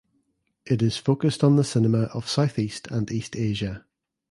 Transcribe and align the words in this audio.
It 0.65 0.81
is 0.81 0.97
focused 0.97 1.43
on 1.43 1.57
the 1.57 1.63
cinema 1.63 2.05
of 2.05 2.27
Southeast 2.27 2.87
and 2.87 3.11
East 3.11 3.35
Asia. 3.35 3.85